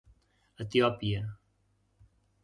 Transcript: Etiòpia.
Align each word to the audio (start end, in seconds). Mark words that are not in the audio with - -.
Etiòpia. 0.63 1.21